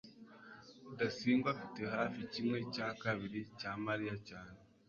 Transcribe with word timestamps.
rudasingwa 0.85 1.47
afite 1.55 1.81
hafi 1.95 2.19
kimwe 2.33 2.57
cya 2.73 2.87
kabiri 3.01 3.39
cya 3.59 3.71
mariya 3.85 4.15
cyane 4.27 4.57